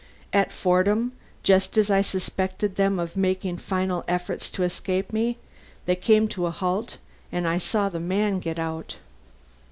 At 0.33 0.51
Fordham, 0.51 1.11
just 1.43 1.77
as 1.77 1.91
I 1.91 2.01
suspected 2.01 2.75
them 2.75 2.97
of 2.97 3.15
making 3.15 3.57
final 3.59 4.03
efforts 4.07 4.49
to 4.49 4.63
escape 4.63 5.13
me, 5.13 5.37
they 5.85 5.95
came 5.95 6.27
to 6.29 6.47
a 6.47 6.49
halt 6.49 6.97
and 7.31 7.47
I 7.47 7.59
saw 7.59 7.87
the 7.87 7.99
man 7.99 8.39
get 8.39 8.57
out. 8.57 8.95